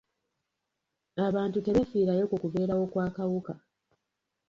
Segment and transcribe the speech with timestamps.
[1.27, 3.53] Abantu tebeefiirayo ku kubeerawo kw'akawuka.